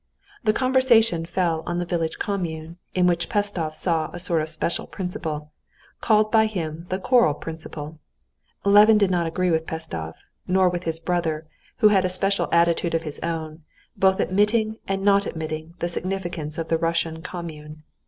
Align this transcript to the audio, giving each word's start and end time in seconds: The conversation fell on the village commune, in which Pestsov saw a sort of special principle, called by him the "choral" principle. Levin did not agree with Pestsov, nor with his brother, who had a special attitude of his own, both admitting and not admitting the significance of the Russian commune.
The 0.43 0.51
conversation 0.51 1.27
fell 1.27 1.61
on 1.67 1.77
the 1.77 1.85
village 1.85 2.17
commune, 2.17 2.77
in 2.95 3.05
which 3.05 3.29
Pestsov 3.29 3.75
saw 3.75 4.09
a 4.11 4.17
sort 4.17 4.41
of 4.41 4.49
special 4.49 4.87
principle, 4.87 5.51
called 5.99 6.31
by 6.31 6.47
him 6.47 6.87
the 6.89 6.97
"choral" 6.97 7.35
principle. 7.35 7.99
Levin 8.65 8.97
did 8.97 9.11
not 9.11 9.27
agree 9.27 9.51
with 9.51 9.67
Pestsov, 9.67 10.15
nor 10.47 10.69
with 10.69 10.85
his 10.85 10.99
brother, 10.99 11.45
who 11.85 11.89
had 11.89 12.03
a 12.03 12.09
special 12.09 12.47
attitude 12.51 12.95
of 12.95 13.03
his 13.03 13.19
own, 13.19 13.61
both 13.95 14.19
admitting 14.19 14.77
and 14.87 15.03
not 15.03 15.27
admitting 15.27 15.75
the 15.77 15.87
significance 15.87 16.57
of 16.57 16.69
the 16.69 16.79
Russian 16.79 17.21
commune. 17.21 17.83